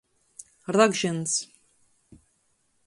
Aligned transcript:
Ragžyns. 0.77 1.31